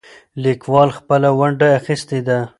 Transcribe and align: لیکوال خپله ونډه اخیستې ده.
لیکوال 0.43 0.89
خپله 0.97 1.29
ونډه 1.39 1.67
اخیستې 1.79 2.19
ده. 2.27 2.39